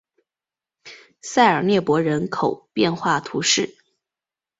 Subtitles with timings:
[1.21, 3.77] 塞尔涅博人口变化图示